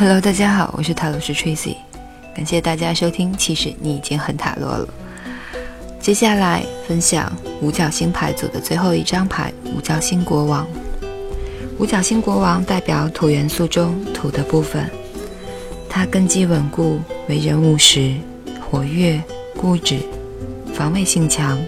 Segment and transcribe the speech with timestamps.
[0.00, 1.76] Hello，大家好，我是塔罗师 Tracy，
[2.34, 3.36] 感谢大家收听。
[3.36, 4.88] 其实你已经很塔罗了。
[6.00, 7.30] 接下来分享
[7.60, 10.66] 五角星牌组的最后一张牌——五角星国王。
[11.78, 14.90] 五角星国王代表土元素中土的部分，
[15.86, 18.14] 他根基稳固，为人务实、
[18.58, 19.22] 活跃、
[19.54, 19.98] 固执、
[20.72, 21.58] 防卫性强，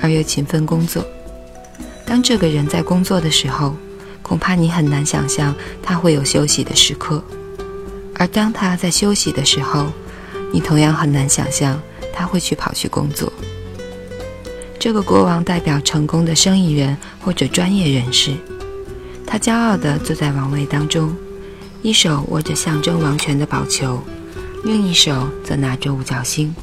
[0.00, 1.04] 而又勤奋工作。
[2.06, 3.76] 当这个人在工作的时候，
[4.22, 7.22] 恐怕你很难想象他会有休息的时刻。
[8.16, 9.86] 而当他在休息的时候，
[10.52, 11.80] 你同样很难想象
[12.12, 13.32] 他会去跑去工作。
[14.78, 18.34] 这个国王代表成功的生意人或者专业人士，
[19.26, 21.16] 他骄傲地坐在王位当中，
[21.82, 24.02] 一手握着象征王权的宝球，
[24.62, 26.54] 另一手则拿着五角星。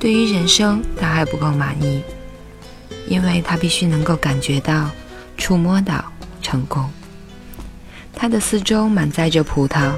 [0.00, 2.02] 对于人生，他还不够满意，
[3.06, 4.90] 因为他必须能够感觉到、
[5.36, 6.04] 触摸到
[6.42, 6.90] 成功。
[8.14, 9.92] 他的四周满载着葡萄。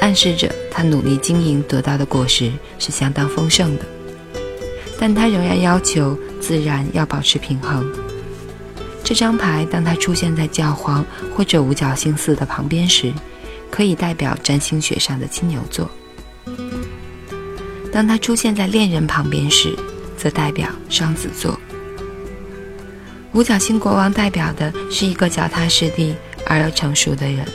[0.00, 3.84] 暗示着他努力经营得到的果实是相当丰盛的，
[4.98, 7.84] 但他仍然要求自然要保持平衡。
[9.02, 11.04] 这张牌当它出现在教皇
[11.34, 13.12] 或者五角星四的旁边时，
[13.70, 15.86] 可以代表占星学上的金牛座；
[17.90, 19.74] 当它出现在恋人旁边时，
[20.16, 21.58] 则代表双子座。
[23.32, 26.14] 五角星国王代表的是一个脚踏实地
[26.46, 27.46] 而又成熟的人，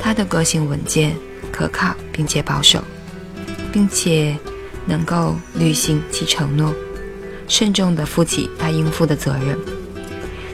[0.00, 1.14] 他的个性稳健。
[1.56, 2.84] 可靠并且保守，
[3.72, 4.36] 并且
[4.84, 6.74] 能够履行其承诺，
[7.48, 9.58] 慎重地负起他应负的责任。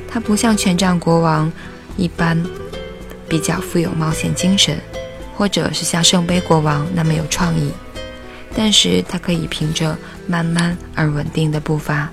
[0.08, 1.50] 他不像权杖国王
[1.96, 2.40] 一般
[3.28, 4.78] 比较富有冒险精神，
[5.36, 7.72] 或者是像圣杯国王那么有创意，
[8.54, 12.08] 但是他可以凭着慢慢而稳定的步伐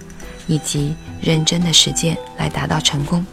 [0.47, 3.23] 以及认真的实践来达到成功。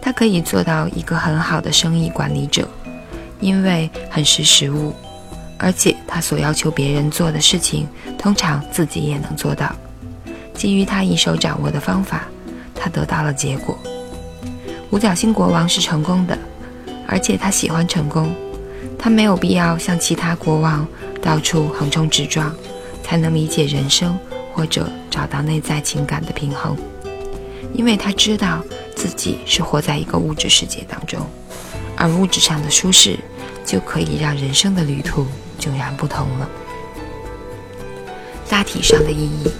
[0.00, 2.68] 他可以做到一个很好的生意管理者。
[3.42, 4.94] 因为很识时务，
[5.58, 7.86] 而且他所要求别人做的事情，
[8.16, 9.74] 通常自己也能做到。
[10.54, 12.28] 基于他一手掌握的方法，
[12.74, 13.76] 他得到了结果。
[14.90, 16.38] 五角星国王是成功的，
[17.06, 18.32] 而且他喜欢成功。
[18.98, 20.86] 他没有必要像其他国王
[21.20, 22.54] 到处横冲直撞，
[23.02, 24.16] 才能理解人生
[24.52, 26.76] 或者找到内在情感的平衡。
[27.74, 28.62] 因为他知道
[28.94, 31.26] 自己是活在一个物质世界当中，
[31.96, 33.18] 而物质上的舒适。
[33.64, 35.26] 就可以让人生的旅途
[35.58, 36.48] 迥然不同了。
[38.48, 39.50] 大体上的意义，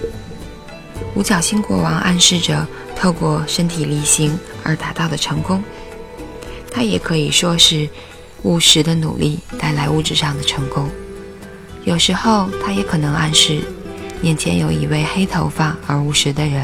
[1.15, 5.63] 五角星国王暗示着透过身体力行而达到的成功，
[6.71, 7.89] 它也可以说是
[8.43, 10.89] 务实的努力带来物质上的成功。
[11.85, 13.61] 有时候，它也可能暗示
[14.21, 16.63] 眼前有一位黑头发而务实的人，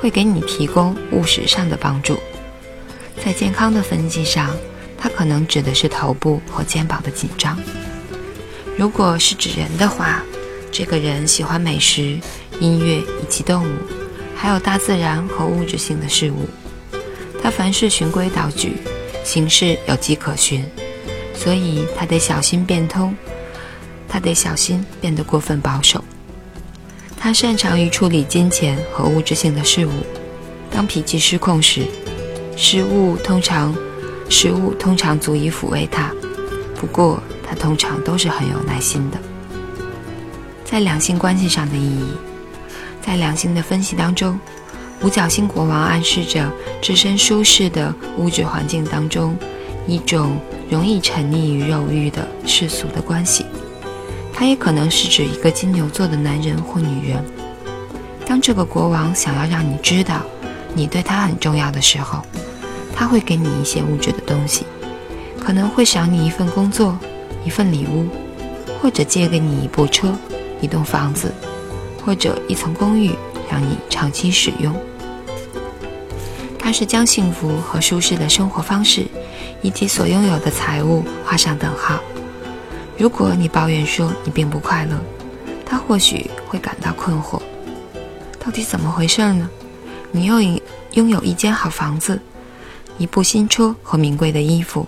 [0.00, 2.18] 会给你提供务实上的帮助。
[3.22, 4.50] 在健康的分析上。
[5.00, 7.58] 它可能指的是头部和肩膀的紧张。
[8.76, 10.22] 如果是指人的话，
[10.70, 12.18] 这个人喜欢美食、
[12.60, 13.76] 音乐以及动物，
[14.36, 16.46] 还有大自然和物质性的事物。
[17.42, 18.76] 他凡事循规蹈矩，
[19.24, 20.64] 行事有迹可循，
[21.34, 23.16] 所以他得小心变通，
[24.06, 26.04] 他得小心变得过分保守。
[27.18, 29.92] 他擅长于处理金钱和物质性的事物。
[30.70, 31.86] 当脾气失控时，
[32.56, 33.74] 失误通常。
[34.30, 36.10] 食物通常足以抚慰他，
[36.76, 39.18] 不过他通常都是很有耐心的。
[40.64, 42.14] 在两性关系上的意义，
[43.02, 44.38] 在两性的分析当中，
[45.02, 46.48] 五角星国王暗示着
[46.80, 49.36] 置身舒适的物质环境当中，
[49.86, 53.44] 一种容易沉溺于肉欲的世俗的关系。
[54.32, 57.22] 它也可能是指一个金牛座的男人或女人。
[58.24, 60.22] 当这个国王想要让你知道
[60.72, 62.24] 你对他很重要的时候。
[62.94, 64.64] 他会给你一些物质的东西，
[65.40, 66.98] 可能会赏你一份工作、
[67.44, 68.06] 一份礼物，
[68.80, 70.14] 或者借给你一部车、
[70.60, 71.32] 一栋房子，
[72.04, 73.14] 或者一层公寓，
[73.50, 74.74] 让你长期使用。
[76.58, 79.06] 他是将幸福和舒适的生活方式，
[79.62, 81.98] 以及所拥有的财物画上等号。
[82.96, 85.00] 如果你抱怨说你并不快乐，
[85.64, 87.40] 他或许会感到困惑：
[88.38, 89.48] 到底怎么回事呢？
[90.12, 90.40] 你又
[90.92, 92.20] 拥有一间好房子。
[93.00, 94.86] 一部新车和名贵的衣服，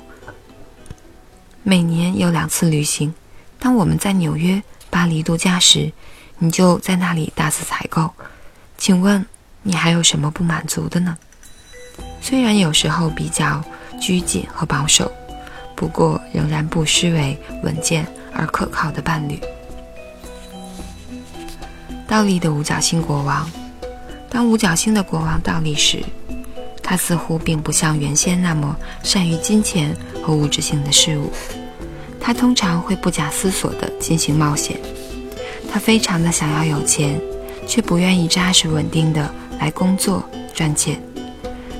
[1.62, 3.14] 每年有两次旅行。
[3.58, 5.90] 当我们在纽约、巴黎度假时，
[6.36, 8.10] 你就在那里大肆采购。
[8.76, 9.24] 请问
[9.62, 11.16] 你还有什么不满足的呢？
[12.20, 13.64] 虽然有时候比较
[13.98, 15.10] 拘谨和保守，
[15.74, 19.40] 不过仍然不失为稳健而可靠的伴侣。
[22.06, 23.50] 倒立的五角星国王，
[24.28, 26.04] 当五角星的国王倒立时。
[26.92, 31.32] 他似乎并不像原先那么善于金钱和物质性的事物，
[32.20, 34.78] 他通常会不假思索地进行冒险。
[35.72, 37.18] 他非常的想要有钱，
[37.66, 40.22] 却不愿意扎实稳定的来工作
[40.52, 41.00] 赚钱。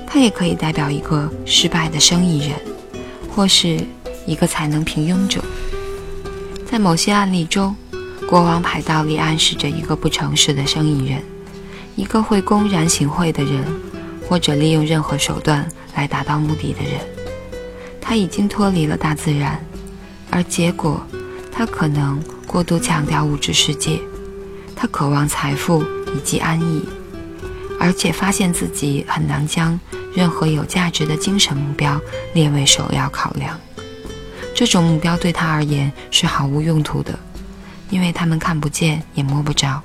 [0.07, 2.57] 他也可以代表一个失败的生意人，
[3.29, 3.85] 或是
[4.25, 5.43] 一个才能平庸者。
[6.65, 7.75] 在某些案例中，
[8.27, 11.21] 国王牌倒立暗示着一个不诚实的生意人，
[11.95, 13.63] 一个会公然行贿的人，
[14.33, 15.63] 或者利用任何手段
[15.95, 16.99] 来达到目的的人。
[18.01, 19.63] 他已经脱离了大自然，
[20.31, 21.05] 而结果，
[21.51, 23.99] 他可能过度强调物质世界，
[24.75, 25.83] 他渴望财富
[26.15, 26.83] 以及安逸，
[27.79, 29.79] 而且发现自己很难将
[30.15, 32.01] 任何有价值的精神目标
[32.33, 33.59] 列为首要考量。
[34.55, 37.13] 这种目标对他而言是毫无用途的，
[37.91, 39.79] 因为他们看不见也摸不着。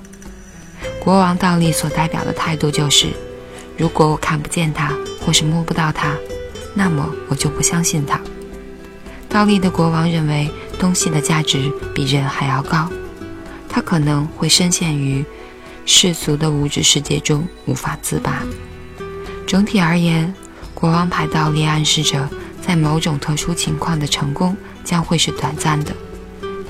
[0.99, 3.09] 国王倒立所代表的态度就是：
[3.79, 4.93] 如果我看不见它，
[5.25, 6.13] 或是摸不到它，
[6.75, 8.19] 那么我就不相信它。
[9.29, 12.89] 倒立的国王认为东西的价值比人还要高，
[13.69, 15.23] 他可能会深陷于
[15.85, 18.43] 世俗的物质世界中无法自拔。
[19.47, 20.33] 整体而言，
[20.73, 22.29] 国王牌倒立暗示着。
[22.61, 25.91] 在某种特殊情况的成功将会是短暂的，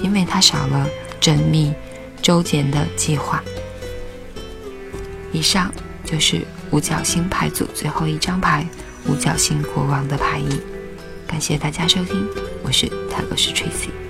[0.01, 0.88] 因为它少了
[1.19, 1.73] 缜密、
[2.21, 3.44] 周全的计划。
[5.33, 5.73] 以上
[6.05, 8.63] 就是五角星牌组最后一张牌——
[9.10, 10.62] 五角星国王的牌意。
[11.25, 12.24] 感谢大家收听，
[12.63, 14.08] 我是泰戈斯 Tracy。